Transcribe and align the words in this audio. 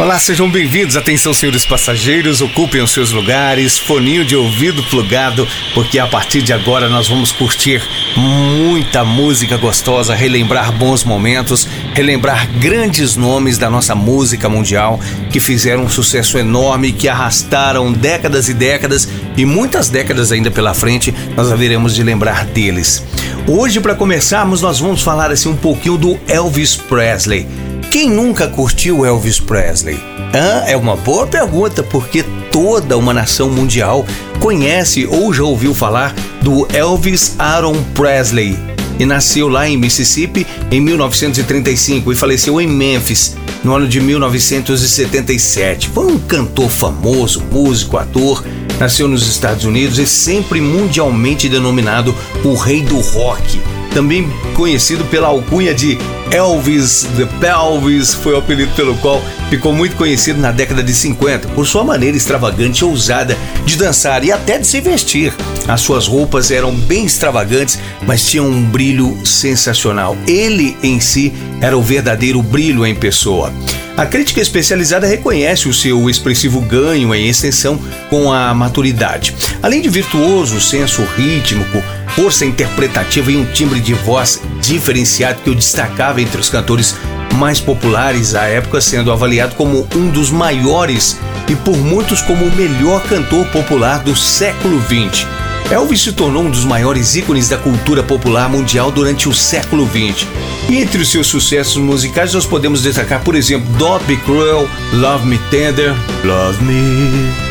Olá, 0.00 0.18
sejam 0.18 0.50
bem-vindos. 0.50 0.96
Atenção, 0.96 1.34
senhores 1.34 1.66
passageiros, 1.66 2.40
ocupem 2.40 2.80
os 2.80 2.90
seus 2.90 3.12
lugares, 3.12 3.78
foninho 3.78 4.24
de 4.24 4.34
ouvido 4.34 4.82
plugado, 4.84 5.46
porque 5.74 5.98
a 5.98 6.06
partir 6.06 6.40
de 6.40 6.54
agora 6.54 6.88
nós 6.88 7.06
vamos 7.06 7.32
curtir 7.32 7.82
muita 8.16 9.04
música 9.04 9.58
gostosa, 9.58 10.14
relembrar 10.14 10.72
bons 10.72 11.04
momentos, 11.04 11.68
relembrar 11.92 12.48
grandes 12.58 13.14
nomes 13.14 13.58
da 13.58 13.68
nossa 13.68 13.94
música 13.94 14.48
mundial 14.48 14.98
que 15.30 15.38
fizeram 15.38 15.82
um 15.82 15.88
sucesso 15.90 16.38
enorme, 16.38 16.92
que 16.92 17.06
arrastaram 17.06 17.92
décadas 17.92 18.48
e 18.48 18.54
décadas 18.54 19.06
e 19.36 19.44
muitas 19.44 19.90
décadas 19.90 20.32
ainda 20.32 20.50
pela 20.50 20.72
frente, 20.72 21.14
nós 21.36 21.52
haveremos 21.52 21.94
de 21.94 22.02
lembrar 22.02 22.46
deles. 22.46 23.04
Hoje, 23.46 23.78
para 23.80 23.94
começarmos, 23.94 24.62
nós 24.62 24.80
vamos 24.80 25.02
falar 25.02 25.30
assim 25.30 25.50
um 25.50 25.56
pouquinho 25.56 25.98
do 25.98 26.18
Elvis 26.26 26.74
Presley. 26.74 27.46
Quem 27.90 28.08
nunca 28.08 28.46
curtiu 28.46 29.04
Elvis 29.04 29.40
Presley? 29.40 29.98
Ah, 30.32 30.64
é 30.70 30.76
uma 30.76 30.94
boa 30.94 31.26
pergunta, 31.26 31.82
porque 31.82 32.22
toda 32.52 32.96
uma 32.96 33.12
nação 33.12 33.50
mundial 33.50 34.06
conhece 34.38 35.06
ou 35.06 35.34
já 35.34 35.42
ouviu 35.42 35.74
falar 35.74 36.14
do 36.40 36.68
Elvis 36.72 37.34
Aaron 37.36 37.82
Presley. 37.92 38.56
E 38.96 39.04
nasceu 39.04 39.48
lá 39.48 39.68
em 39.68 39.76
Mississippi 39.76 40.46
em 40.70 40.80
1935 40.80 42.12
e 42.12 42.14
faleceu 42.14 42.60
em 42.60 42.68
Memphis 42.68 43.34
no 43.64 43.74
ano 43.74 43.88
de 43.88 44.00
1977. 44.00 45.88
Foi 45.88 46.12
um 46.12 46.18
cantor 46.18 46.70
famoso, 46.70 47.42
músico, 47.50 47.98
ator, 47.98 48.44
nasceu 48.78 49.08
nos 49.08 49.26
Estados 49.26 49.64
Unidos 49.64 49.98
e 49.98 50.06
sempre 50.06 50.60
mundialmente 50.60 51.48
denominado 51.48 52.14
o 52.44 52.54
rei 52.54 52.82
do 52.82 53.00
rock 53.00 53.58
também 53.94 54.28
conhecido 54.54 55.04
pela 55.04 55.28
alcunha 55.28 55.74
de 55.74 55.98
Elvis 56.30 57.08
the 57.16 57.26
Pelvis, 57.40 58.14
foi 58.14 58.34
o 58.34 58.38
apelido 58.38 58.72
pelo 58.74 58.96
qual 58.98 59.20
ficou 59.48 59.72
muito 59.72 59.96
conhecido 59.96 60.40
na 60.40 60.52
década 60.52 60.82
de 60.82 60.92
50 60.92 61.48
por 61.48 61.66
sua 61.66 61.82
maneira 61.82 62.16
extravagante 62.16 62.82
e 62.82 62.84
ousada 62.84 63.36
de 63.64 63.76
dançar 63.76 64.24
e 64.24 64.30
até 64.30 64.58
de 64.58 64.66
se 64.66 64.80
vestir. 64.80 65.34
As 65.66 65.80
suas 65.80 66.06
roupas 66.06 66.50
eram 66.50 66.72
bem 66.74 67.04
extravagantes, 67.04 67.78
mas 68.06 68.24
tinham 68.24 68.46
um 68.46 68.62
brilho 68.62 69.18
sensacional. 69.24 70.16
Ele 70.26 70.76
em 70.82 71.00
si 71.00 71.32
era 71.60 71.76
o 71.76 71.82
verdadeiro 71.82 72.42
brilho 72.42 72.86
em 72.86 72.94
pessoa. 72.94 73.52
A 73.96 74.06
crítica 74.06 74.40
especializada 74.40 75.06
reconhece 75.06 75.68
o 75.68 75.74
seu 75.74 76.08
expressivo 76.08 76.60
ganho 76.60 77.14
em 77.14 77.28
extensão 77.28 77.78
com 78.08 78.32
a 78.32 78.54
maturidade. 78.54 79.34
Além 79.62 79.80
de 79.80 79.88
virtuoso 79.88 80.60
senso 80.60 81.02
rítmico, 81.16 81.82
força 82.14 82.46
interpretativa 82.46 83.30
e 83.30 83.36
um 83.36 83.44
timbre 83.44 83.80
de 83.80 83.92
voz 83.92 84.40
diferenciado 84.60 85.42
que 85.42 85.50
o 85.50 85.54
destacava 85.54 86.20
entre 86.20 86.40
os 86.40 86.48
cantores 86.48 86.96
mais 87.36 87.60
populares 87.60 88.34
à 88.34 88.44
época, 88.44 88.80
sendo 88.80 89.12
avaliado 89.12 89.54
como 89.54 89.86
um 89.94 90.08
dos 90.08 90.30
maiores 90.30 91.18
e 91.48 91.56
por 91.56 91.76
muitos 91.76 92.22
como 92.22 92.44
o 92.44 92.56
melhor 92.56 93.02
cantor 93.04 93.46
popular 93.46 94.02
do 94.02 94.14
século 94.16 94.80
XX. 94.82 95.26
Elvis 95.70 96.00
se 96.02 96.12
tornou 96.12 96.44
um 96.44 96.50
dos 96.50 96.64
maiores 96.64 97.14
ícones 97.16 97.48
da 97.48 97.56
cultura 97.56 98.02
popular 98.02 98.48
mundial 98.48 98.90
durante 98.90 99.28
o 99.28 99.34
século 99.34 99.86
XX. 99.86 100.26
Entre 100.68 101.02
os 101.02 101.10
seus 101.10 101.26
sucessos 101.26 101.76
musicais 101.76 102.34
nós 102.34 102.46
podemos 102.46 102.82
destacar, 102.82 103.22
por 103.22 103.34
exemplo, 103.34 103.68
Don't 103.78 104.04
Be 104.04 104.16
Cruel, 104.16 104.68
Love 104.92 105.26
Me 105.26 105.38
Tender, 105.50 105.94
Love 106.24 106.62
Me. 106.64 107.49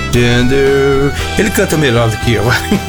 Ele 1.37 1.49
canta 1.51 1.77
melhor 1.77 2.09
do 2.09 2.17
que 2.17 2.33
eu. 2.33 2.43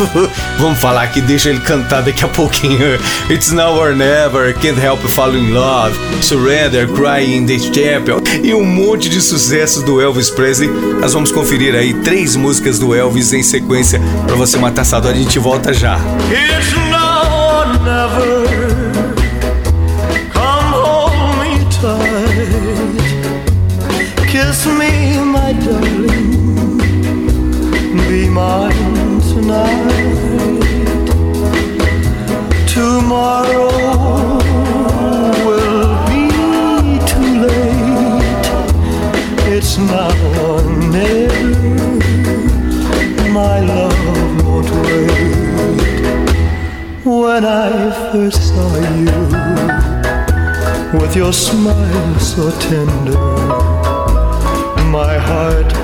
Vamos 0.59 0.79
falar 0.79 1.03
aqui, 1.03 1.21
deixa 1.21 1.51
ele 1.51 1.61
cantar 1.61 2.03
daqui 2.03 2.25
a 2.25 2.29
pouquinho. 2.29 2.99
It's 3.31 3.51
Now 3.51 3.77
or 3.77 3.95
Never, 3.95 4.55
Can't 4.55 4.81
Help 4.81 5.01
Fall 5.03 5.37
in 5.37 5.53
Love, 5.53 5.97
Surrender, 6.23 6.89
Crying 6.89 7.37
in 7.37 7.47
the 7.47 7.59
Chapel 7.59 8.23
e 8.43 8.55
um 8.55 8.65
monte 8.65 9.09
de 9.09 9.21
sucessos 9.21 9.83
do 9.83 10.01
Elvis 10.01 10.31
Presley. 10.31 10.69
Nós 11.01 11.13
vamos 11.13 11.31
conferir 11.31 11.75
aí 11.75 11.95
três 11.95 12.37
músicas 12.37 12.79
do 12.79 12.95
Elvis 12.95 13.33
em 13.33 13.43
sequência 13.43 14.01
para 14.27 14.37
você 14.37 14.57
matar 14.57 14.85
dor. 15.01 15.13
A 15.13 15.15
gente 15.15 15.39
volta 15.39 15.73
já. 15.73 15.99
It's 16.31 17.00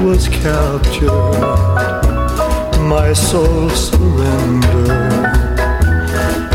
was 0.07 0.29
captured 0.29 1.11
my 2.89 3.13
soul 3.13 3.69
surrender. 3.71 5.36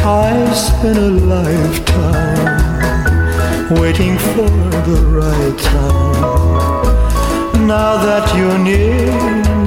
I 0.04 0.52
spent 0.54 0.98
a 0.98 1.12
lifetime 1.12 2.58
waiting 3.80 4.18
for 4.18 4.50
the 4.90 4.98
right 5.14 5.60
time. 5.60 6.88
Now 7.68 7.98
that 8.04 8.36
you're 8.36 8.58
near, 8.58 9.06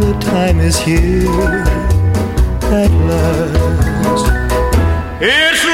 the 0.01 0.19
time 0.21 0.59
is 0.59 0.77
here 0.77 1.65
at 2.65 2.91
last. 3.07 4.27
It's 5.23 5.74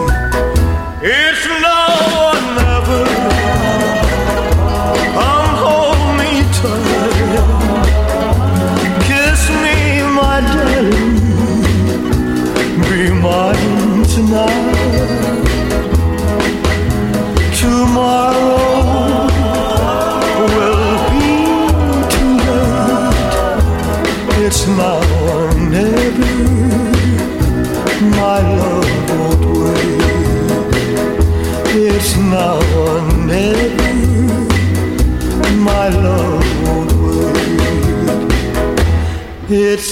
It's 1.03 1.60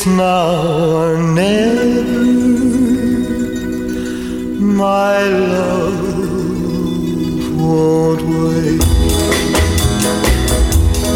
It's 0.01 0.07
now 0.07 0.95
or 0.95 1.17
never, 1.17 2.05
my 4.61 5.23
love 5.27 5.99
won't 7.59 8.21
wait. 8.21 8.79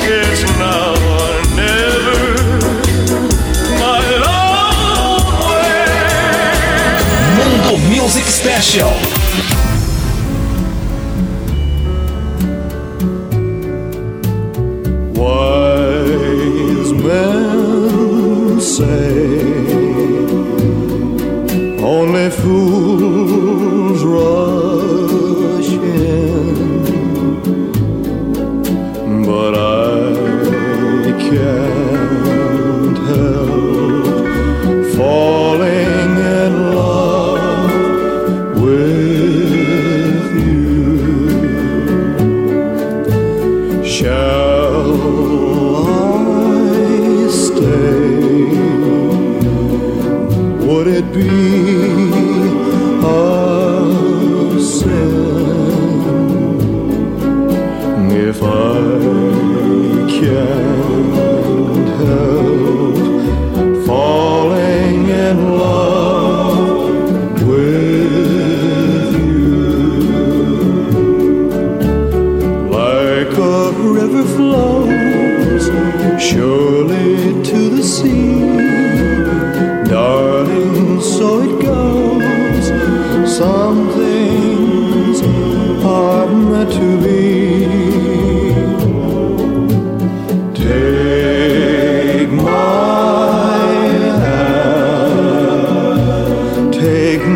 It's 0.03 0.43
now 0.59 0.91
or 1.15 1.35
never, 1.55 2.27
my 3.79 4.01
love 4.25 4.75
won't 4.99 5.27
wait. 5.47 5.97
Mundo 7.37 7.73
Music 7.87 8.25
Special. 8.25 9.12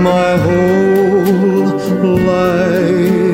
my 0.08 0.38
whole 0.38 2.18
life. 2.26 3.27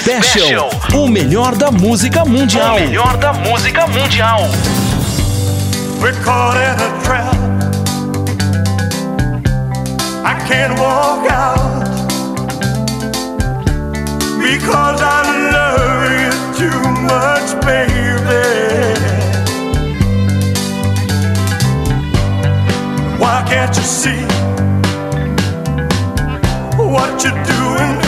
Special. 0.00 0.70
O 0.94 1.06
melhor 1.06 1.54
da 1.54 1.70
música 1.70 2.24
mundial. 2.24 2.76
O 2.76 2.80
melhor 2.80 3.16
da 3.18 3.32
música 3.34 3.86
mundial. 3.86 4.40
We're 6.00 6.14
caught 6.24 6.56
in 6.56 6.80
a 6.80 7.02
trap. 7.04 7.36
I 10.24 10.34
can't 10.48 10.78
walk 10.80 11.30
out. 11.30 11.84
Because 14.40 15.02
I 15.02 15.22
love 15.52 16.10
you 16.22 16.32
too 16.58 16.82
much, 17.02 17.54
baby. 17.64 18.42
Why 23.18 23.44
can't 23.46 23.76
you 23.76 23.82
see 23.82 24.26
what 26.76 27.22
you're 27.22 27.44
doing? 27.44 28.01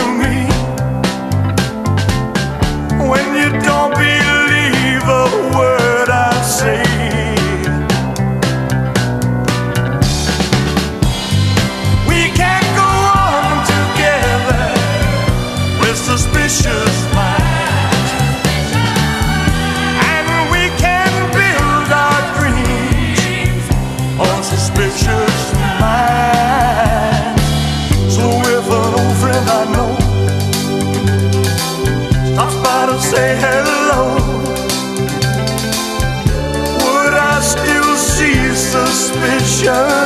Just 39.65 40.04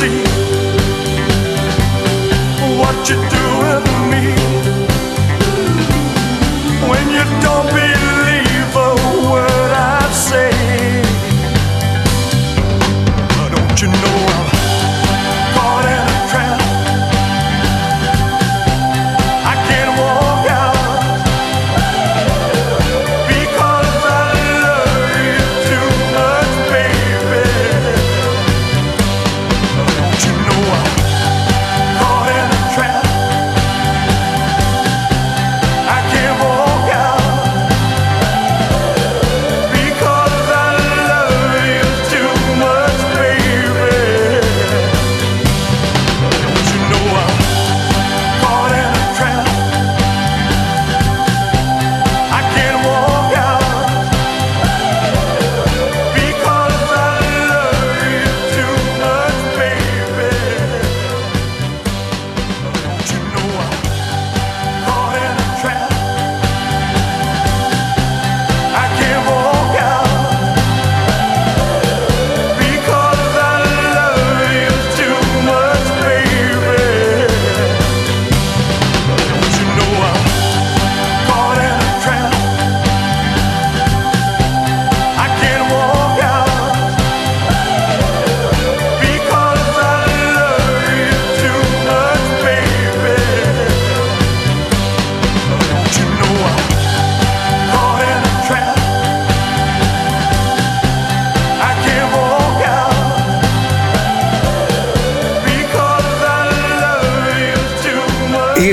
see 0.00 0.22
what 2.80 2.96
you 3.10 3.16
do 3.36 3.44
with 3.60 3.86
me 4.10 4.24
when 6.88 7.04
you 7.16 7.24
don't 7.42 7.74
be. 7.74 7.99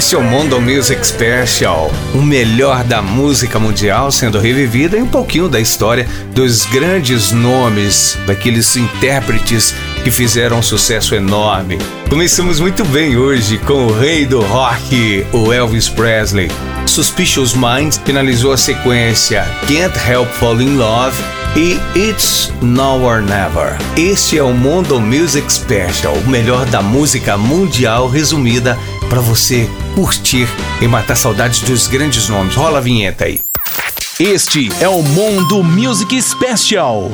Este 0.08 0.16
é 0.16 0.20
o 0.20 0.24
Mondo 0.24 0.62
Music 0.62 1.06
Special, 1.06 1.92
o 2.16 2.22
melhor 2.22 2.82
da 2.86 3.02
música 3.02 3.60
mundial 3.60 4.10
sendo 4.10 4.40
revivida 4.40 4.96
e 4.96 5.02
um 5.02 5.08
pouquinho 5.08 5.50
da 5.50 5.60
história 5.60 6.08
dos 6.34 6.66
grandes 6.68 7.34
nomes, 7.34 8.18
daqueles 8.26 8.74
intérpretes 8.78 9.76
que 10.06 10.10
fizeram 10.10 10.60
um 10.60 10.62
sucesso 10.62 11.14
enorme. 11.14 11.78
Começamos 12.10 12.62
muito 12.62 12.86
bem 12.86 13.18
hoje 13.18 13.58
com 13.58 13.88
o 13.88 14.00
rei 14.00 14.26
do 14.26 14.40
rock, 14.40 15.28
o 15.34 15.52
Elvis 15.52 15.90
Presley. 15.90 16.50
Suspicious 16.86 17.54
Minds 17.54 18.00
finalizou 18.06 18.54
a 18.54 18.58
sequência 18.58 19.44
Can't 19.68 20.10
Help 20.10 20.30
Fall 20.30 20.62
in 20.62 20.78
Love 20.78 21.22
e 21.58 21.78
It's 22.00 22.50
Now 22.62 23.04
or 23.04 23.22
Never. 23.22 23.76
Este 23.98 24.38
é 24.38 24.44
o 24.44 24.54
Mondo 24.54 25.02
Music 25.02 25.52
Special, 25.52 26.14
o 26.14 26.30
melhor 26.30 26.66
da 26.68 26.82
música 26.82 27.38
mundial 27.38 28.08
resumida 28.08 28.80
para 29.10 29.20
você 29.20 29.70
curtir 29.98 30.48
e 30.80 30.88
matar 30.88 31.18
saudades 31.18 31.62
dos 31.62 31.88
grandes 31.88 32.30
nomes. 32.30 32.54
Rola 32.54 32.78
a 32.78 32.82
vinheta 32.82 33.26
aí. 33.26 33.40
Este 34.20 34.70
é 34.80 34.88
o 34.88 35.02
Mondo 35.02 35.64
Music 35.64 36.22
Special. 36.22 37.12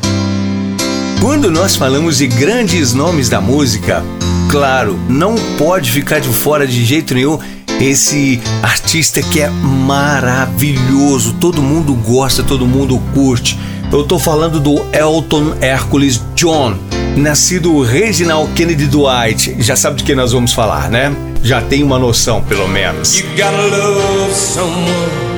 Quando 1.22 1.50
nós 1.50 1.78
falamos 1.78 2.18
de 2.18 2.28
grandes 2.28 2.94
nomes 2.94 3.30
da 3.30 3.40
música, 3.40 4.04
claro, 4.52 5.00
não 5.08 5.36
pode 5.58 5.90
ficar 5.92 6.20
de 6.20 6.28
fora 6.28 6.68
de 6.68 6.84
jeito 6.84 7.14
nenhum 7.14 7.40
esse 7.80 8.42
artista 8.62 9.22
que 9.22 9.40
é 9.40 9.50
maravilhoso, 9.50 11.36
todo 11.40 11.62
mundo 11.62 11.94
gosta, 11.94 12.44
todo 12.44 12.68
mundo 12.68 13.02
curte. 13.14 13.58
Eu 13.94 14.04
tô 14.04 14.20
falando 14.20 14.60
do 14.60 14.86
Elton 14.92 15.56
Hercules 15.62 16.22
John, 16.36 16.76
nascido 17.16 17.82
Reginald 17.82 18.52
Kennedy 18.54 18.88
Dwight. 18.88 19.56
Já 19.60 19.76
sabe 19.76 19.98
de 19.98 20.04
quem 20.04 20.16
nós 20.16 20.32
vamos 20.32 20.54
falar, 20.54 20.90
né? 20.90 21.16
Já 21.44 21.62
tem 21.62 21.84
uma 21.84 22.00
noção, 22.00 22.42
pelo 22.44 22.68
menos. 22.68 23.20
You 23.20 23.26
gotta 23.32 23.76
love 23.76 24.34
someone. 24.34 25.34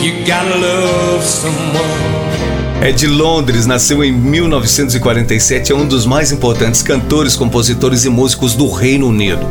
You 0.00 0.14
gotta 0.20 0.56
love 0.56 1.24
someone. 1.24 2.22
É 2.82 2.90
de 2.90 3.06
Londres, 3.06 3.64
nasceu 3.64 4.02
em 4.02 4.10
1947, 4.10 5.70
é 5.70 5.74
um 5.74 5.86
dos 5.86 6.04
mais 6.04 6.32
importantes 6.32 6.82
cantores, 6.82 7.36
compositores 7.36 8.04
e 8.04 8.08
músicos 8.08 8.56
do 8.56 8.68
Reino 8.68 9.06
Unido. 9.06 9.46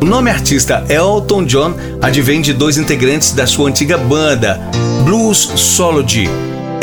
O 0.00 0.04
nome 0.04 0.32
artista 0.32 0.84
Elton 0.88 1.44
John 1.44 1.74
advém 2.00 2.40
de 2.40 2.52
dois 2.52 2.78
integrantes 2.78 3.30
da 3.30 3.46
sua 3.46 3.68
antiga 3.68 3.96
banda, 3.96 4.60
Blues 5.04 5.38
Sology. 5.38 6.28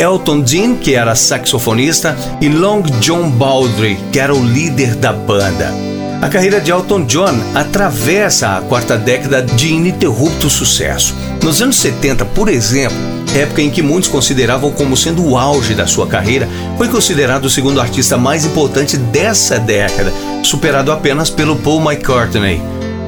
Elton 0.00 0.40
Dean, 0.40 0.76
que 0.76 0.94
era 0.94 1.14
saxofonista, 1.14 2.16
e 2.40 2.48
Long 2.48 2.80
John 3.00 3.28
Baldry, 3.28 3.98
que 4.10 4.18
era 4.18 4.34
o 4.34 4.42
líder 4.42 4.94
da 4.94 5.12
banda. 5.12 5.74
A 6.22 6.28
carreira 6.30 6.58
de 6.58 6.70
Elton 6.70 7.04
John 7.04 7.38
atravessa 7.54 8.56
a 8.56 8.62
quarta 8.62 8.96
década 8.96 9.42
de 9.42 9.74
ininterrupto 9.74 10.48
sucesso. 10.48 11.14
Nos 11.42 11.60
anos 11.60 11.76
70, 11.76 12.24
por 12.24 12.48
exemplo, 12.48 12.96
época 13.34 13.60
em 13.60 13.70
que 13.70 13.82
muitos 13.82 14.08
consideravam 14.08 14.70
como 14.70 14.96
sendo 14.96 15.22
o 15.22 15.36
auge 15.36 15.74
da 15.74 15.86
sua 15.86 16.06
carreira, 16.06 16.48
foi 16.78 16.88
considerado 16.88 17.44
o 17.44 17.50
segundo 17.50 17.78
artista 17.78 18.16
mais 18.16 18.46
importante 18.46 18.96
dessa 18.96 19.58
década, 19.58 20.10
superado 20.42 20.90
apenas 20.92 21.28
pelo 21.28 21.56
Paul 21.56 21.80
McCartney. 21.80 22.60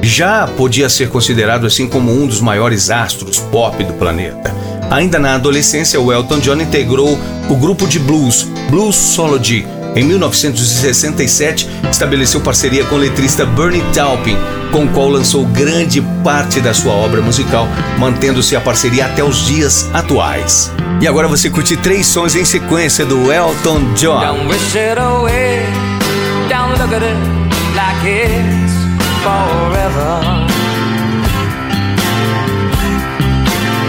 Já 0.03 0.45
podia 0.45 0.89
ser 0.89 1.09
considerado 1.09 1.65
assim 1.65 1.87
como 1.87 2.11
um 2.11 2.27
dos 2.27 2.39
maiores 2.39 2.91
astros 2.91 3.39
pop 3.39 3.83
do 3.83 3.93
planeta. 3.93 4.53
Ainda 4.89 5.19
na 5.19 5.35
adolescência, 5.35 5.99
o 5.99 6.11
Elton 6.11 6.39
John 6.39 6.61
integrou 6.61 7.17
o 7.49 7.55
grupo 7.55 7.87
de 7.87 7.99
blues 7.99 8.47
Blues 8.69 8.95
Sology. 8.95 9.67
Em 9.95 10.03
1967, 10.03 11.69
estabeleceu 11.91 12.41
parceria 12.41 12.83
com 12.85 12.95
o 12.95 12.97
letrista 12.97 13.45
Bernie 13.45 13.83
Taupin, 13.93 14.35
com 14.71 14.85
o 14.85 14.87
qual 14.87 15.07
lançou 15.07 15.45
grande 15.45 16.01
parte 16.23 16.59
da 16.59 16.73
sua 16.73 16.93
obra 16.93 17.21
musical, 17.21 17.67
mantendo-se 17.99 18.55
a 18.55 18.61
parceria 18.61 19.05
até 19.05 19.23
os 19.23 19.45
dias 19.45 19.87
atuais. 19.93 20.71
E 20.99 21.07
agora 21.07 21.27
você 21.27 21.49
curte 21.49 21.77
três 21.77 22.07
sons 22.07 22.35
em 22.35 22.43
sequência 22.43 23.05
do 23.05 23.31
Elton 23.31 23.93
John. 23.93 24.19
Don't 24.19 24.47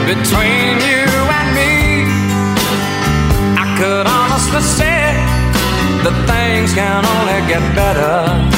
Between 0.06 0.76
you 0.80 1.06
and 1.38 1.48
me, 1.54 2.04
I 3.56 3.74
could 3.78 4.06
honestly 4.06 4.60
say 4.60 5.16
that 6.04 6.14
things 6.28 6.74
can 6.74 7.06
only 7.06 7.48
get 7.48 7.74
better. 7.74 8.53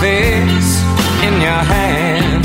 Face 0.00 0.82
in 1.22 1.40
your 1.40 1.62
hands. 1.72 2.39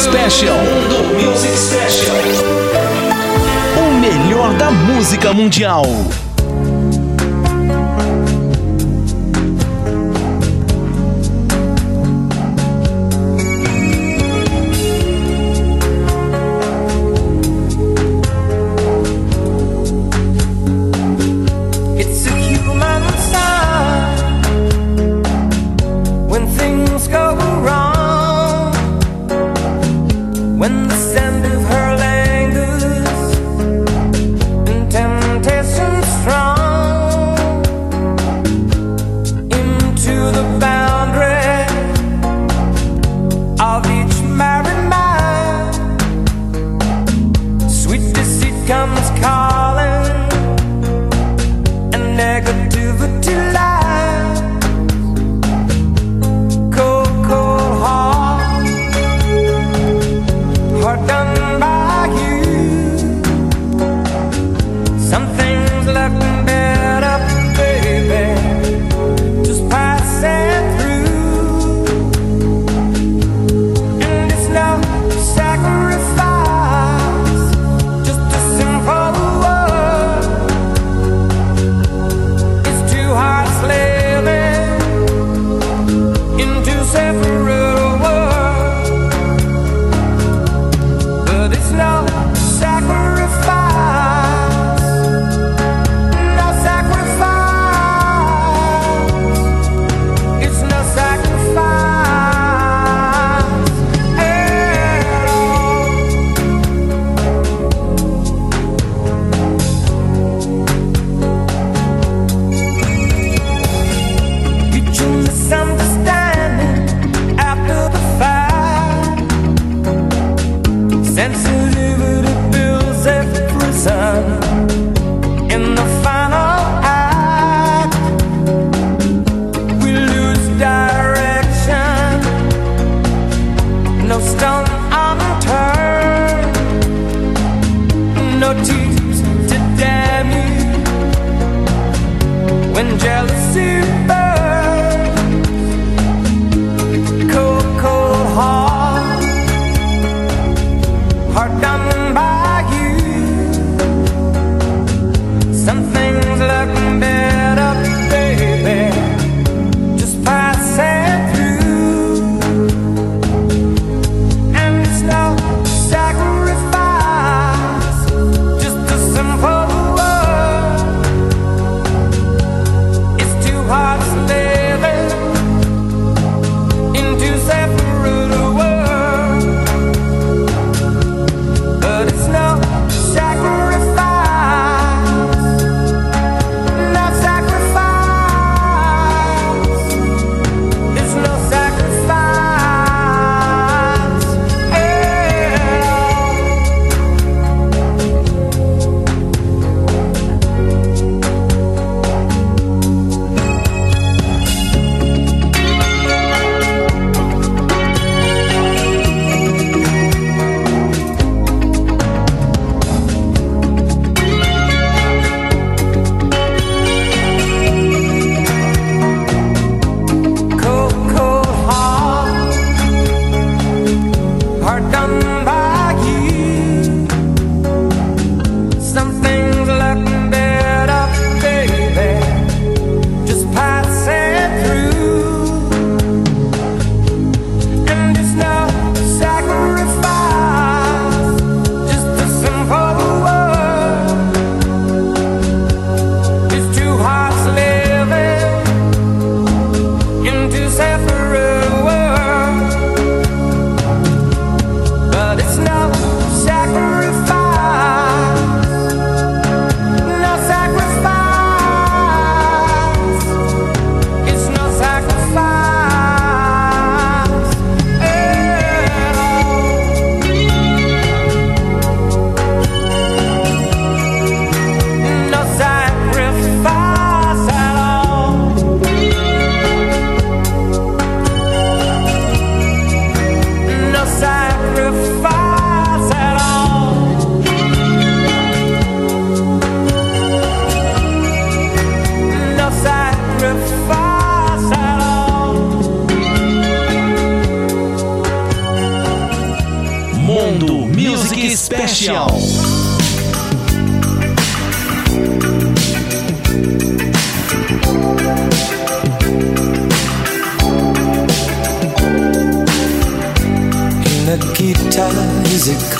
Special. 0.00 0.56
Mundo 0.56 1.14
Music 1.14 1.54
Special. 1.58 2.16
O 3.76 4.00
melhor 4.00 4.54
da 4.54 4.70
música 4.70 5.34
mundial. 5.34 5.84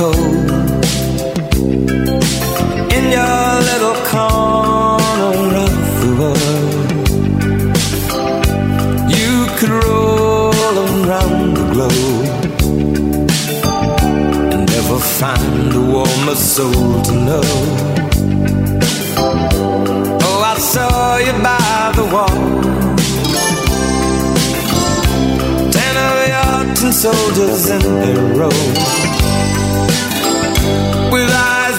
Cold? 0.00 0.50
In 2.96 3.04
your 3.18 3.48
little 3.70 3.98
corner 4.12 5.52
of 5.66 5.74
the 6.00 6.10
world, 6.20 6.88
you 9.16 9.32
could 9.58 9.72
roll 9.84 10.76
around 10.88 11.40
the 11.58 11.66
globe 11.74 12.28
and 14.52 14.62
never 14.74 14.98
find 15.20 15.68
a 15.80 15.82
warmer 15.92 16.38
soul 16.54 16.88
to 17.08 17.14
know. 17.28 17.48
Oh, 20.26 20.40
I 20.52 20.54
saw 20.72 21.18
you 21.26 21.34
by 21.48 21.92
the 21.98 22.06
wall. 22.14 22.38
Soldiers 26.92 27.70
in 27.70 27.82
a 27.86 28.14
row 28.36 28.99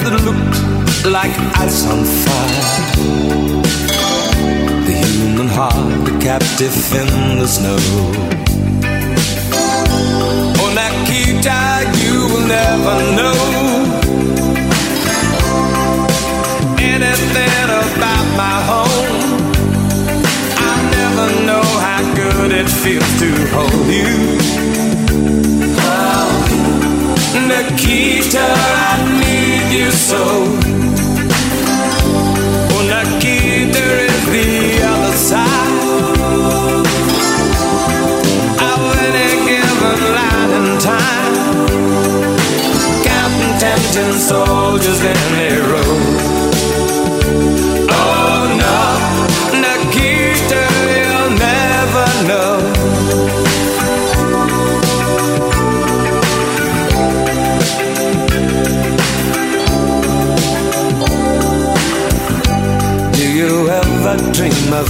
that 0.04 0.22
looked 0.26 1.06
like 1.06 1.34
ice 1.58 1.86
on 1.86 2.04
fire. 2.24 2.66
The 4.86 4.94
human 5.14 5.48
heart, 5.48 6.10
a 6.10 6.14
captive 6.20 6.76
in 7.02 7.40
the 7.40 7.48
snow. 7.48 7.78
Oh, 10.62 10.70
Nikita, 10.80 11.60
you 12.02 12.16
will 12.32 12.48
never 12.48 12.96
know 13.18 13.38
Anything 16.78 17.70
about 17.82 18.28
my 18.42 18.58
home. 18.70 19.22
I 20.70 20.76
never 20.98 21.28
know 21.48 21.66
how 21.86 22.02
good 22.16 22.52
it 22.52 22.70
feels 22.82 23.12
to 23.22 23.30
hold 23.54 23.88
you. 23.88 24.42
Nikita, 27.48 28.40
I 28.40 29.20
need 29.20 29.31
you 29.72 29.90
so. 29.90 30.24
Oh, 32.74 32.84
Nikita 32.92 33.86
is 34.08 34.24
the 34.36 34.84
other 34.84 35.16
side 35.30 35.72
of 38.70 38.82
any 39.08 39.30
given 39.48 40.00
line 40.18 40.52
in 40.60 40.68
time. 40.80 41.36
Counting 43.04 43.56
ten 43.60 44.12
soldiers 44.20 45.02
in 45.02 45.18
a 45.40 45.50
row. 45.72 45.91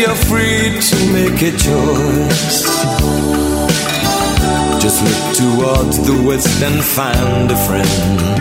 you're 0.00 0.22
free 0.30 0.80
to 0.80 0.96
make 1.12 1.42
a 1.42 1.52
choice 1.66 2.64
Just 4.80 4.98
look 5.04 5.22
towards 5.36 5.96
the 6.06 6.16
west 6.26 6.62
and 6.62 6.82
find 6.82 7.50
a 7.50 7.56
friend 7.66 8.40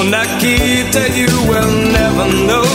Oh, 0.00 0.02
Nikita, 0.02 1.04
you 1.20 1.32
will 1.50 1.72
never 1.92 2.26
know 2.46 2.68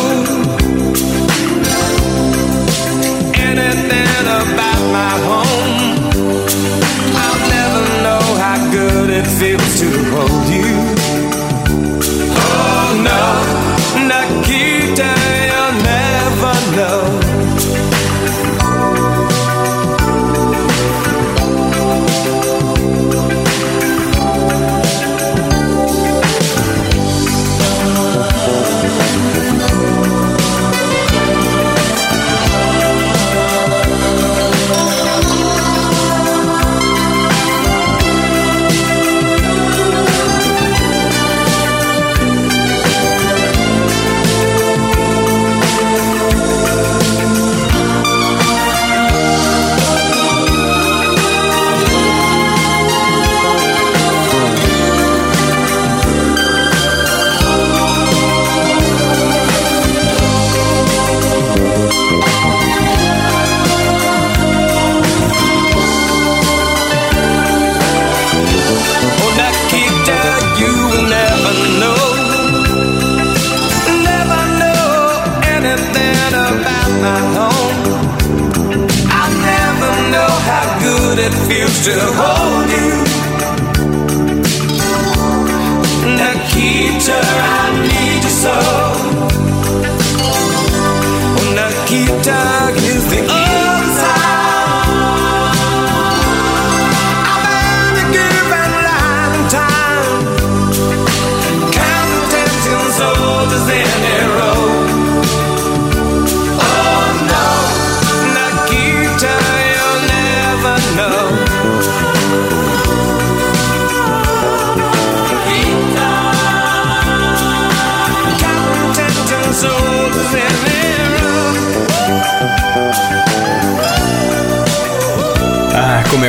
anything 3.33 4.25
about 4.41 4.81
my 4.97 5.13
home. 5.29 5.77
I'll 7.23 7.41
never 7.57 7.81
know 8.03 8.23
how 8.43 8.57
good 8.71 9.09
it 9.09 9.27
feels 9.39 9.79
to 9.79 9.89
hold 10.11 10.47
you. 10.57 10.73
Oh 12.35 12.89
no, 13.07 13.52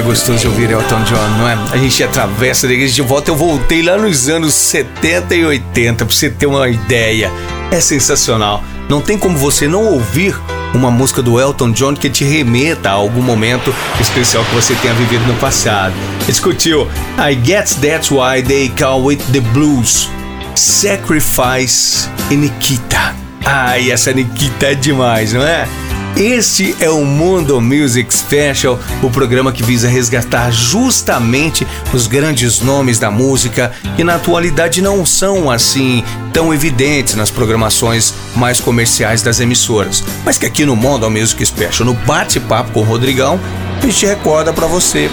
Gostoso 0.05 0.49
ouvir 0.49 0.71
Elton 0.71 1.03
John, 1.05 1.29
não 1.39 1.49
é? 1.49 1.59
A 1.73 1.79
gente 1.79 2.05
atravessa 2.05 2.67
da 2.67 2.75
igreja 2.75 2.95
de 2.95 3.03
volta. 3.03 3.31
Eu 3.31 3.37
voltei 3.37 3.83
lá 3.83 3.97
nos 3.97 4.29
anos 4.29 4.53
70 4.53 5.35
e 5.35 5.45
80, 5.45 6.05
pra 6.05 6.15
você 6.15 6.29
ter 6.29 6.45
uma 6.45 6.69
ideia. 6.69 7.33
É 7.71 7.81
sensacional. 7.81 8.63
Não 8.89 9.01
tem 9.01 9.17
como 9.17 9.39
você 9.39 9.67
não 9.67 9.83
ouvir 9.87 10.39
uma 10.75 10.91
música 10.91 11.23
do 11.23 11.41
Elton 11.41 11.73
John 11.73 11.95
que 11.95 12.11
te 12.11 12.23
remeta 12.23 12.91
a 12.91 12.93
algum 12.93 13.23
momento 13.23 13.75
especial 13.99 14.45
que 14.45 14.55
você 14.55 14.75
tenha 14.75 14.93
vivido 14.93 15.25
no 15.27 15.35
passado. 15.37 15.95
Escutiu 16.29 16.87
I 17.19 17.35
Guess 17.35 17.77
That's 17.77 18.11
Why 18.11 18.43
They 18.47 18.69
Call 18.77 19.09
It 19.09 19.25
The 19.33 19.41
Blues, 19.41 20.11
Sacrifice 20.55 22.09
e 22.31 22.37
Nikita. 22.37 23.15
Ai, 23.45 23.91
essa 23.91 24.13
Nikita 24.13 24.67
é 24.67 24.75
demais, 24.75 25.33
não 25.33 25.43
é? 25.43 25.67
Este 26.17 26.77
é 26.79 26.89
o 26.89 27.05
Mundo 27.05 27.61
Music 27.61 28.15
Special, 28.15 28.79
o 29.03 29.11
programa 29.11 29.51
que 29.51 29.65
visa 29.65 29.89
resgatar 29.89 30.53
justamente 30.53 31.67
os 31.93 32.07
grandes 32.07 32.61
nomes 32.61 33.01
da 33.01 33.11
música 33.11 33.73
que 33.97 34.05
na 34.05 34.15
atualidade 34.15 34.81
não 34.81 35.05
são 35.05 35.51
assim 35.51 36.05
tão 36.33 36.55
evidentes 36.55 37.17
nas 37.17 37.33
programações 37.33 38.15
mais 38.37 38.61
comerciais 38.61 39.23
das 39.23 39.41
emissoras, 39.41 40.05
mas 40.25 40.39
que 40.39 40.47
aqui 40.47 40.65
no 40.65 40.77
Mundo 40.77 41.11
Music 41.11 41.45
Special, 41.45 41.85
no 41.85 41.95
bate-papo 41.95 42.71
com 42.71 42.81
o 42.81 42.85
Rodrigão, 42.85 43.41
a 43.83 43.85
gente 43.85 44.07
recorda 44.07 44.53
para 44.53 44.69
você. 44.69 45.11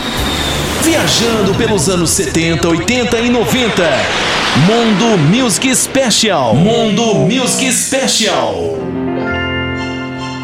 Viajando 0.83 1.55
pelos 1.55 1.89
anos 1.89 2.11
70, 2.11 2.67
80 2.67 3.19
e 3.21 3.29
90. 3.31 3.89
Mundo 4.67 5.17
Music 5.17 5.75
Special. 5.75 6.55
Mundo 6.55 7.15
Music 7.15 7.71
Special. 7.71 9.00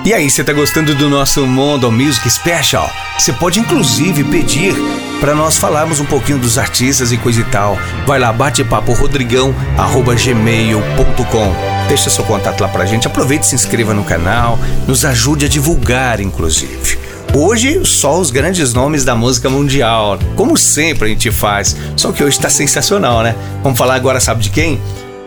E 0.07 0.13
aí, 0.13 0.29
você 0.29 0.41
tá 0.41 0.53
gostando 0.53 0.95
do 0.95 1.09
nosso 1.09 1.45
Mondo 1.45 1.91
Music 1.91 2.29
Special? 2.29 2.89
Você 3.19 3.33
pode 3.33 3.59
inclusive 3.59 4.23
pedir 4.23 4.73
para 5.19 5.35
nós 5.35 5.57
falarmos 5.57 5.99
um 5.99 6.05
pouquinho 6.05 6.39
dos 6.39 6.57
artistas 6.57 7.11
e 7.11 7.17
coisa 7.17 7.41
e 7.41 7.43
tal. 7.43 7.77
Vai 8.05 8.17
lá, 8.17 8.31
bate 8.31 8.63
papo 8.63 8.93
rodrigão@gmail.com. 8.93 11.55
Deixa 11.89 12.09
seu 12.09 12.23
contato 12.23 12.61
lá 12.61 12.69
pra 12.69 12.85
gente. 12.85 13.05
Aproveite 13.05 13.47
se 13.47 13.55
inscreva 13.55 13.93
no 13.93 14.05
canal, 14.05 14.57
nos 14.87 15.03
ajude 15.03 15.45
a 15.45 15.49
divulgar 15.49 16.21
inclusive. 16.21 16.97
Hoje, 17.35 17.81
só 17.83 18.17
os 18.17 18.31
grandes 18.31 18.73
nomes 18.73 19.03
da 19.03 19.13
música 19.13 19.49
mundial, 19.49 20.17
como 20.37 20.55
sempre 20.55 21.07
a 21.07 21.09
gente 21.09 21.29
faz. 21.31 21.75
Só 21.97 22.13
que 22.13 22.23
hoje 22.23 22.39
tá 22.39 22.49
sensacional, 22.49 23.23
né? 23.23 23.35
Vamos 23.61 23.77
falar 23.77 23.95
agora, 23.95 24.21
sabe 24.21 24.41
de 24.41 24.51
quem? 24.51 24.79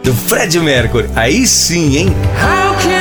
Do 0.02 0.14
Fred 0.14 0.58
Mercury. 0.58 1.10
Aí 1.14 1.46
sim, 1.46 1.98
hein? 1.98 2.16
How 2.42 2.74
can 2.76 2.99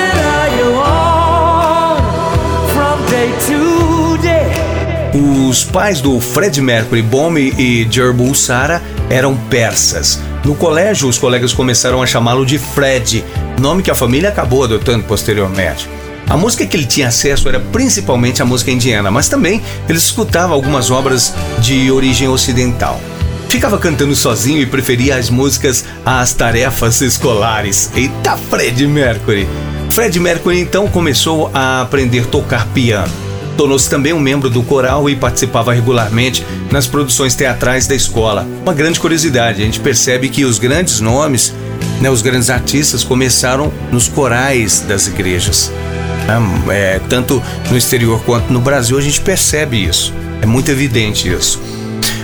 Os 5.50 5.64
pais 5.64 6.00
do 6.00 6.20
Fred 6.20 6.62
Mercury, 6.62 7.02
Bomi 7.02 7.52
e 7.58 7.88
Jerbul 7.90 8.36
Sara, 8.36 8.84
eram 9.10 9.36
persas. 9.36 10.20
No 10.46 10.54
colégio, 10.54 11.10
os 11.10 11.18
colegas 11.18 11.54
começaram 11.54 12.04
a 12.04 12.06
chamá-lo 12.06 12.46
de 12.46 12.60
Fred, 12.60 13.26
nome 13.60 13.82
que 13.82 13.90
a 13.90 13.96
família 13.96 14.30
acabou 14.30 14.64
adotando 14.64 15.06
posteriormente. 15.06 15.90
A 16.28 16.38
música 16.38 16.68
que 16.68 16.78
ele 16.78 16.86
tinha 16.86 17.08
acesso 17.08 17.50
era 17.50 17.60
principalmente 17.60 18.44
a 18.44 18.46
música 18.46 18.70
indiana, 18.70 19.10
mas 19.10 19.28
também 19.28 19.60
ele 19.88 19.98
escutava 19.98 20.54
algumas 20.54 20.92
obras 20.92 21.34
de 21.58 21.92
origem 21.92 22.28
ocidental. 22.28 23.02
Ficava 23.48 23.80
cantando 23.80 24.16
sozinho 24.16 24.62
e 24.62 24.68
preferia 24.68 25.16
as 25.16 25.32
músicas 25.32 25.84
às 26.06 26.32
tarefas 26.32 27.02
escolares. 27.02 27.90
Eita, 27.96 28.38
Fred 28.38 28.86
Mercury! 28.86 29.50
Fred 29.90 30.20
Mercury 30.20 30.60
então 30.60 30.88
começou 30.88 31.50
a 31.56 31.82
aprender 31.82 32.20
a 32.20 32.26
tocar 32.26 32.68
piano. 32.68 33.29
Tornou-se 33.60 33.90
também 33.90 34.14
um 34.14 34.22
membro 34.22 34.50
do 34.50 34.64
coral 34.64 35.10
e 35.10 35.18
participava 35.18 35.74
regularmente 35.74 36.46
nas 36.72 36.88
produções 36.88 37.36
teatrais 37.36 37.88
da 37.88 37.94
escola. 37.94 38.48
Uma 38.62 38.74
grande 38.74 39.02
curiosidade, 39.02 39.62
a 39.62 39.66
gente 39.66 39.82
percebe 39.82 40.30
que 40.30 40.46
os 40.46 40.58
grandes 40.58 41.02
nomes, 41.02 41.54
né, 42.00 42.10
os 42.10 42.22
grandes 42.22 42.50
artistas 42.50 43.04
começaram 43.04 43.70
nos 43.92 44.08
corais 44.08 44.80
das 44.88 45.08
igrejas. 45.08 45.74
né? 46.26 46.40
É, 46.70 47.02
tanto 47.10 47.44
no 47.70 47.76
exterior 47.76 48.24
quanto 48.24 48.54
no 48.54 48.62
Brasil 48.62 48.98
a 48.98 49.02
gente 49.02 49.20
percebe 49.20 49.84
isso. 49.84 50.14
É 50.42 50.46
muito 50.46 50.72
evidente 50.72 51.28
isso. 51.28 51.62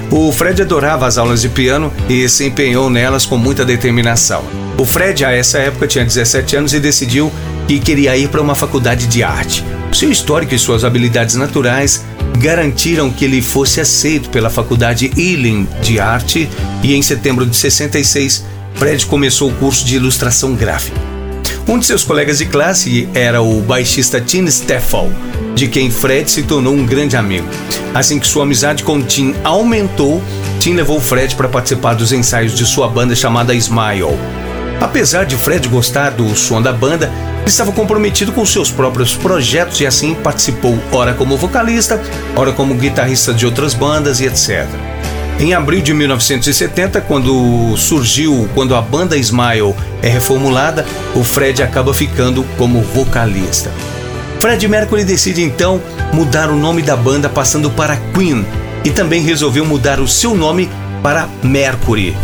O 0.09 0.31
Fred 0.31 0.61
adorava 0.61 1.05
as 1.05 1.17
aulas 1.17 1.41
de 1.41 1.49
piano 1.49 1.91
e 2.07 2.29
se 2.29 2.45
empenhou 2.45 2.89
nelas 2.89 3.25
com 3.25 3.35
muita 3.35 3.65
determinação. 3.65 4.41
O 4.77 4.85
Fred, 4.85 5.25
a 5.25 5.33
essa 5.33 5.57
época, 5.57 5.85
tinha 5.85 6.05
17 6.05 6.55
anos 6.55 6.73
e 6.73 6.79
decidiu 6.79 7.29
que 7.67 7.77
queria 7.77 8.15
ir 8.15 8.29
para 8.29 8.41
uma 8.41 8.55
faculdade 8.55 9.05
de 9.05 9.21
arte. 9.21 9.65
Seu 9.95 10.11
histórico 10.11 10.53
e 10.53 10.59
suas 10.59 10.83
habilidades 10.83 11.35
naturais 11.35 12.03
garantiram 12.37 13.09
que 13.09 13.23
ele 13.23 13.41
fosse 13.41 13.79
aceito 13.79 14.29
pela 14.29 14.49
Faculdade 14.49 15.09
Ealing 15.17 15.65
de 15.81 16.01
Arte 16.01 16.49
e 16.83 16.93
em 16.93 17.01
setembro 17.01 17.45
de 17.45 17.55
66, 17.55 18.43
Fred 18.73 19.05
começou 19.05 19.49
o 19.49 19.53
curso 19.53 19.85
de 19.85 19.95
ilustração 19.95 20.53
gráfica. 20.53 20.99
Um 21.65 21.79
de 21.79 21.85
seus 21.85 22.03
colegas 22.03 22.39
de 22.39 22.45
classe 22.45 23.07
era 23.13 23.41
o 23.41 23.61
baixista 23.61 24.19
Tim 24.19 24.45
Steffel, 24.47 25.09
de 25.55 25.69
quem 25.69 25.89
Fred 25.89 26.29
se 26.29 26.43
tornou 26.43 26.73
um 26.73 26.85
grande 26.85 27.15
amigo. 27.15 27.47
Assim 27.93 28.19
que 28.19 28.27
sua 28.27 28.43
amizade 28.43 28.83
com 28.83 29.01
Tim 29.01 29.33
aumentou, 29.45 30.21
Tim 30.59 30.73
levou 30.73 30.99
Fred 30.99 31.33
para 31.35 31.47
participar 31.47 31.93
dos 31.93 32.11
ensaios 32.11 32.53
de 32.53 32.65
sua 32.65 32.89
banda 32.89 33.15
chamada 33.15 33.55
Smile. 33.55 34.19
Apesar 34.81 35.25
de 35.25 35.37
Fred 35.37 35.69
gostar 35.69 36.09
do 36.09 36.35
som 36.35 36.61
da 36.61 36.73
banda, 36.73 37.09
estava 37.45 37.71
comprometido 37.71 38.31
com 38.31 38.45
seus 38.45 38.71
próprios 38.71 39.15
projetos 39.15 39.79
e 39.79 39.85
assim 39.85 40.15
participou 40.15 40.77
ora 40.91 41.13
como 41.13 41.37
vocalista, 41.37 42.01
ora 42.35 42.51
como 42.51 42.75
guitarrista 42.75 43.33
de 43.33 43.45
outras 43.45 43.73
bandas 43.73 44.19
e 44.19 44.25
etc. 44.25 44.67
Em 45.39 45.53
abril 45.53 45.81
de 45.81 45.93
1970, 45.93 47.01
quando 47.01 47.75
surgiu, 47.75 48.49
quando 48.55 48.73
a 48.73 48.81
banda 48.81 49.17
Smile 49.17 49.75
é 50.01 50.07
reformulada, 50.07 50.85
o 51.13 51.23
Fred 51.23 51.61
acaba 51.61 51.93
ficando 51.93 52.45
como 52.57 52.81
vocalista. 52.81 53.69
Fred 54.39 54.65
Mercury 54.67 55.03
decide 55.03 55.41
então 55.41 55.81
mudar 56.13 56.49
o 56.49 56.55
nome 56.55 56.81
da 56.81 56.95
banda 56.95 57.27
passando 57.27 57.69
para 57.69 57.97
Queen 58.13 58.45
e 58.83 58.91
também 58.91 59.21
resolveu 59.21 59.65
mudar 59.65 59.99
o 59.99 60.07
seu 60.07 60.35
nome 60.35 60.69
para 61.03 61.27
Mercury. 61.43 62.15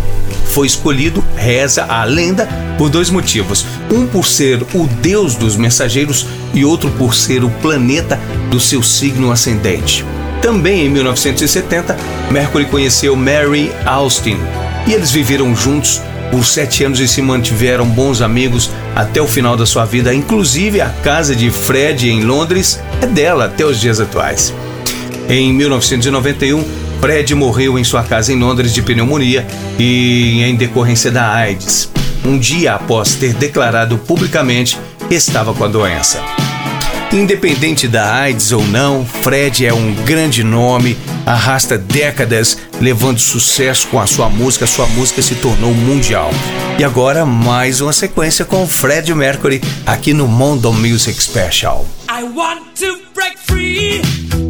Foi 0.45 0.67
escolhido, 0.67 1.23
reza 1.35 1.85
a 1.85 2.03
lenda, 2.03 2.47
por 2.77 2.89
dois 2.89 3.09
motivos. 3.09 3.65
Um 3.91 4.05
por 4.05 4.25
ser 4.25 4.61
o 4.73 4.87
deus 5.01 5.35
dos 5.35 5.55
mensageiros 5.55 6.25
e 6.53 6.65
outro 6.65 6.89
por 6.91 7.13
ser 7.15 7.43
o 7.43 7.49
planeta 7.49 8.19
do 8.49 8.59
seu 8.59 8.81
signo 8.81 9.31
ascendente. 9.31 10.05
Também 10.41 10.85
em 10.85 10.89
1970, 10.89 11.95
Mercury 12.31 12.65
conheceu 12.65 13.15
Mary 13.15 13.71
Austin 13.85 14.37
e 14.87 14.93
eles 14.93 15.11
viveram 15.11 15.55
juntos 15.55 16.01
por 16.31 16.45
sete 16.45 16.83
anos 16.83 16.99
e 16.99 17.07
se 17.07 17.21
mantiveram 17.21 17.85
bons 17.85 18.21
amigos 18.21 18.71
até 18.95 19.21
o 19.21 19.27
final 19.27 19.55
da 19.55 19.65
sua 19.65 19.85
vida. 19.85 20.13
Inclusive, 20.13 20.81
a 20.81 20.89
casa 20.89 21.35
de 21.35 21.51
Fred 21.51 22.09
em 22.09 22.23
Londres 22.23 22.79
é 23.01 23.05
dela 23.05 23.45
até 23.45 23.65
os 23.65 23.79
dias 23.79 23.99
atuais. 23.99 24.53
Em 25.29 25.53
1991, 25.53 26.63
Fred 27.01 27.33
morreu 27.33 27.79
em 27.79 27.83
sua 27.83 28.03
casa 28.03 28.31
em 28.31 28.37
Londres 28.37 28.71
de 28.71 28.83
pneumonia 28.83 29.43
e 29.79 30.43
em 30.43 30.55
decorrência 30.55 31.09
da 31.09 31.33
AIDS, 31.33 31.89
um 32.23 32.37
dia 32.37 32.75
após 32.75 33.15
ter 33.15 33.33
declarado 33.33 33.97
publicamente 33.97 34.77
que 35.09 35.15
estava 35.15 35.51
com 35.51 35.63
a 35.63 35.67
doença. 35.67 36.21
Independente 37.11 37.87
da 37.87 38.13
AIDS 38.13 38.51
ou 38.51 38.63
não, 38.67 39.03
Fred 39.03 39.65
é 39.65 39.73
um 39.73 39.95
grande 40.05 40.43
nome, 40.43 40.95
arrasta 41.25 41.75
décadas 41.75 42.59
levando 42.79 43.19
sucesso 43.19 43.87
com 43.87 43.99
a 43.99 44.05
sua 44.05 44.29
música, 44.29 44.67
sua 44.67 44.85
música 44.85 45.23
se 45.23 45.33
tornou 45.35 45.73
mundial. 45.73 46.29
E 46.77 46.83
agora 46.83 47.25
mais 47.25 47.81
uma 47.81 47.93
sequência 47.93 48.45
com 48.45 48.67
Fred 48.67 49.13
Mercury 49.15 49.59
aqui 49.87 50.13
no 50.13 50.27
Mondo 50.27 50.71
Music 50.71 51.21
Special. 51.21 51.83
I 52.07 52.23
want 52.23 52.61
to 52.79 52.99
break 53.15 53.37
free. 53.39 54.40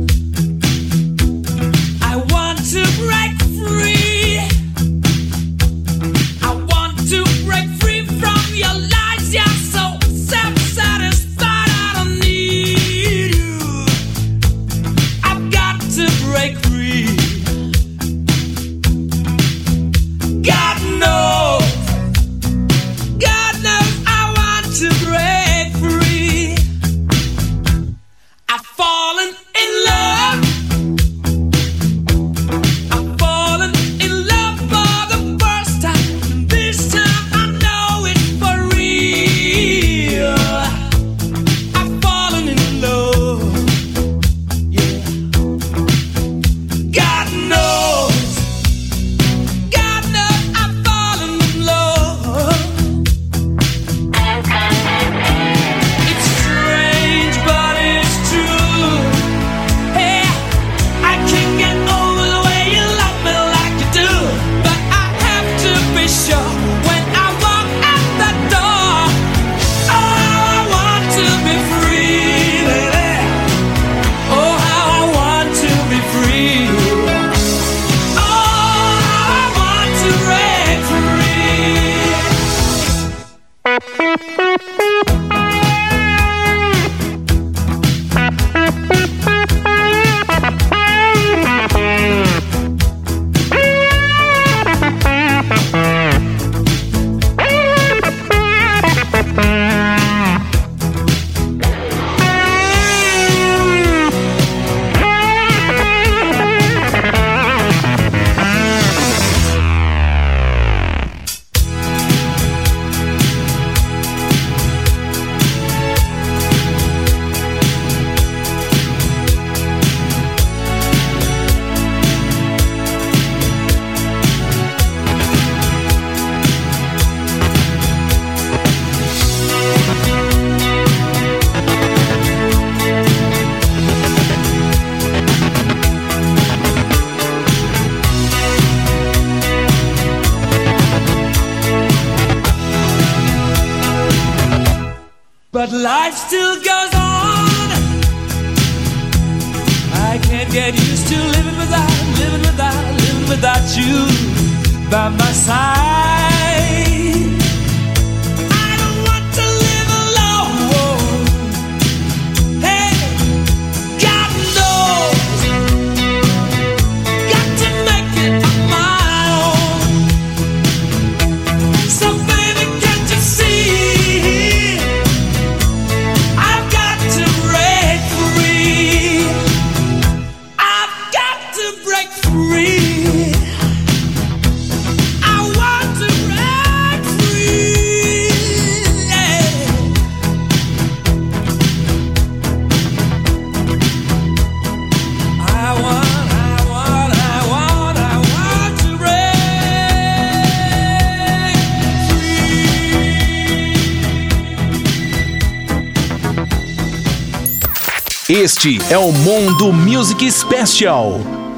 Este 208.33 208.77
é 208.89 208.97
o 208.97 209.11
Mundo 209.11 209.73
Music 209.73 210.31
Special. 210.31 211.50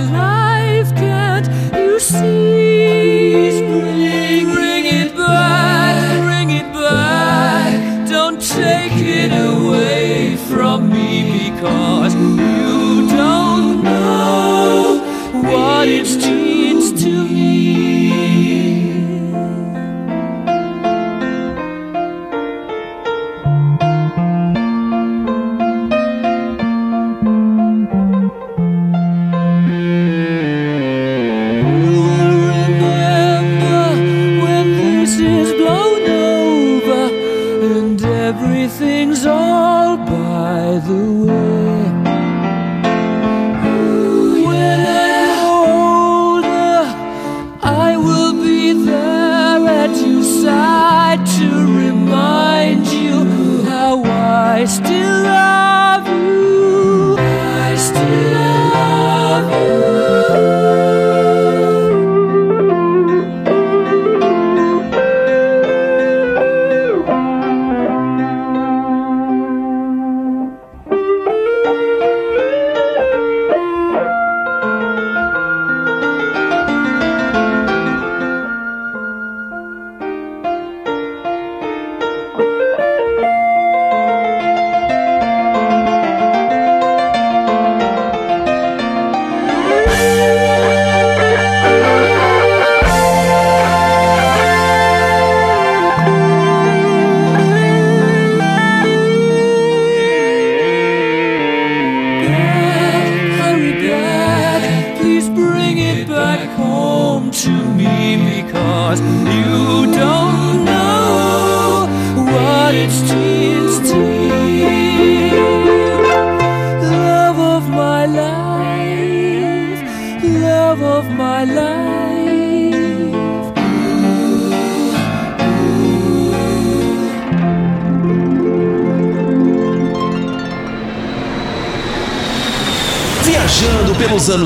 my 0.00 0.18
life. 0.18 0.35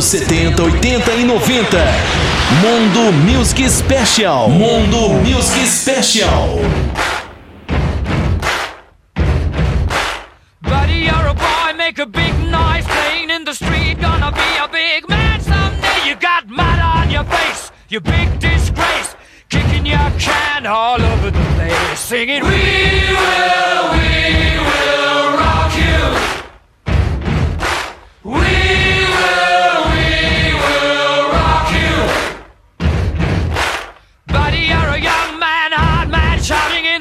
anos 0.00 0.04
70, 0.06 0.62
80 0.62 1.12
e 1.12 1.24
90. 1.24 1.78
Mundo 2.62 3.12
Music 3.12 3.68
Special. 3.68 4.48
Mundo 4.48 5.10
Music 5.22 5.66
Special. 5.66 6.58
Buddy, 10.62 11.04
you're 11.04 11.28
a 11.28 11.34
boy, 11.34 11.74
make 11.76 11.98
a 11.98 12.06
big 12.06 12.34
noise 12.50 12.86
playing 12.86 13.30
in 13.30 13.44
the 13.44 13.52
street. 13.52 14.00
Gonna 14.00 14.32
be 14.32 14.56
a 14.58 14.68
big 14.68 15.06
man 15.08 15.40
someday. 15.40 16.08
You 16.08 16.16
got 16.16 16.48
mud 16.48 16.78
on 16.78 17.10
your 17.10 17.24
face, 17.24 17.70
you 17.88 18.00
big 18.00 18.38
disgrace. 18.38 19.14
Kicking 19.50 19.84
your 19.84 20.10
can 20.18 20.66
all 20.66 21.00
over 21.00 21.30
the 21.30 21.44
place, 21.56 22.00
singing, 22.00 22.42
We 22.42 22.48
will. 22.48 23.92
We 23.92 23.99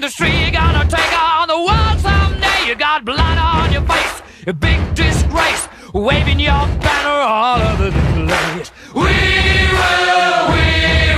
shouting 0.10 0.34
in 0.34 0.39
the 0.39 0.39
street. 0.39 0.41
You're 0.41 0.51
gonna 0.51 0.86
take 0.89 1.22
on 1.22 1.47
the 1.47 1.57
world 1.57 1.99
someday. 1.99 2.68
You 2.68 2.76
got 2.76 3.05
blood 3.05 3.38
on 3.38 3.72
your 3.72 3.84
face, 3.84 4.22
a 4.47 4.53
big 4.53 4.80
disgrace, 4.95 5.68
waving 5.93 6.39
your 6.39 6.68
banner 6.82 7.22
all 7.22 7.62
over 7.62 7.89
the 7.89 7.99
place. 8.28 8.72
We 8.93 9.01
will, 9.01 10.49
we 10.53 10.68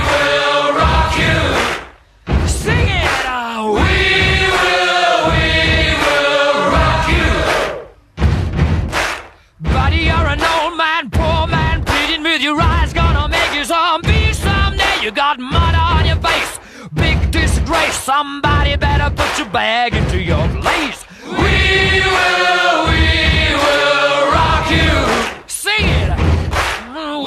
will 0.08 0.72
rock 0.74 1.16
you. 1.18 1.38
Sing 2.46 2.88
it 2.88 3.26
out. 3.26 3.72
We 3.74 3.92
will, 4.62 5.20
we 5.32 5.48
will 6.04 6.56
rock 6.76 7.08
you. 7.08 7.30
Buddy, 9.72 10.02
you're 10.08 10.28
an 10.34 10.42
old 10.42 10.76
man, 10.76 11.10
poor 11.10 11.46
man, 11.46 11.84
pleading 11.84 12.22
with 12.22 12.42
your 12.42 12.60
eyes, 12.60 12.92
gonna 12.92 13.28
make 13.28 13.54
you 13.54 13.64
zombie 13.64 14.32
someday. 14.32 15.02
You 15.02 15.10
got 15.10 15.38
mud 15.38 15.74
on 15.74 16.06
your 16.06 16.16
face, 16.16 16.58
big 16.94 17.30
disgrace. 17.30 17.98
Somebody 18.02 18.76
better 19.02 19.14
put 19.16 19.38
your 19.38 19.48
bag 19.48 19.94
into 19.94 20.20
your 20.20 20.46
place. 20.60 21.04
We 21.24 21.32
will, 21.32 22.86
we 22.86 23.54
will 23.54 24.30
rock 24.30 24.70
you. 24.70 25.46
Sing 25.46 25.88
it. 25.88 26.10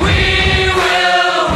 We 0.02 0.70
will 0.80 1.55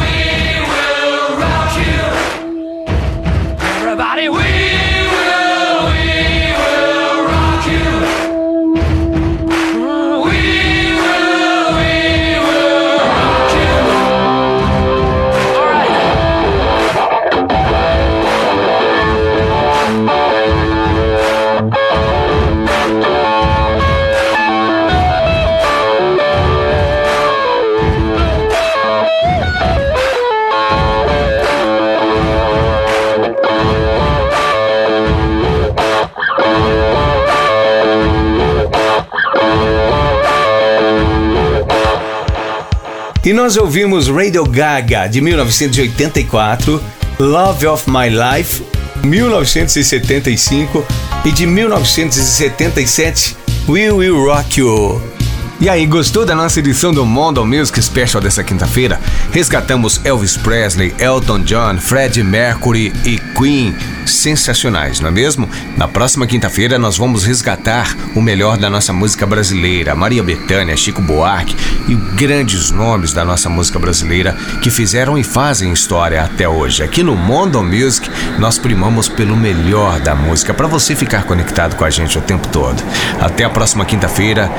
E 43.30 43.32
nós 43.32 43.56
ouvimos 43.56 44.08
Radio 44.08 44.44
Gaga 44.44 45.06
de 45.06 45.20
1984, 45.20 46.82
Love 47.20 47.64
of 47.68 47.88
My 47.88 48.08
Life 48.08 48.60
1975 49.04 50.84
e 51.24 51.30
de 51.30 51.46
1977 51.46 53.36
We 53.68 53.88
Will 53.92 54.16
Rock 54.16 54.58
You. 54.58 55.19
E 55.60 55.68
aí, 55.68 55.84
gostou 55.84 56.24
da 56.24 56.34
nossa 56.34 56.58
edição 56.58 56.90
do 56.90 57.04
Mondo 57.04 57.44
Music 57.44 57.82
Special 57.82 58.22
dessa 58.22 58.42
quinta-feira? 58.42 58.98
Resgatamos 59.30 60.00
Elvis 60.02 60.34
Presley, 60.34 60.94
Elton 60.98 61.40
John, 61.40 61.76
Freddie 61.76 62.22
Mercury 62.22 62.90
e 63.04 63.18
Queen. 63.38 63.76
Sensacionais, 64.06 65.00
não 65.00 65.08
é 65.08 65.12
mesmo? 65.12 65.46
Na 65.76 65.86
próxima 65.86 66.26
quinta-feira 66.26 66.78
nós 66.78 66.96
vamos 66.96 67.24
resgatar 67.24 67.94
o 68.16 68.22
melhor 68.22 68.56
da 68.56 68.70
nossa 68.70 68.90
música 68.94 69.26
brasileira, 69.26 69.94
Maria 69.94 70.22
Bethânia, 70.22 70.74
Chico 70.78 71.02
Buarque 71.02 71.54
e 71.86 71.94
grandes 71.94 72.70
nomes 72.70 73.12
da 73.12 73.22
nossa 73.22 73.50
música 73.50 73.78
brasileira 73.78 74.34
que 74.62 74.70
fizeram 74.70 75.18
e 75.18 75.22
fazem 75.22 75.70
história 75.74 76.24
até 76.24 76.48
hoje. 76.48 76.82
Aqui 76.82 77.02
no 77.02 77.14
Mondo 77.14 77.62
Music 77.62 78.10
nós 78.38 78.58
primamos 78.58 79.10
pelo 79.10 79.36
melhor 79.36 80.00
da 80.00 80.14
música 80.14 80.54
para 80.54 80.66
você 80.66 80.96
ficar 80.96 81.24
conectado 81.24 81.76
com 81.76 81.84
a 81.84 81.90
gente 81.90 82.16
o 82.16 82.22
tempo 82.22 82.48
todo. 82.48 82.82
Até 83.20 83.44
a 83.44 83.50
próxima 83.50 83.84
quinta-feira. 83.84 84.50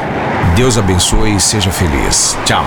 Deus 0.55 0.77
abençoe 0.77 1.35
e 1.35 1.39
seja 1.39 1.71
feliz. 1.71 2.37
Tchau. 2.45 2.65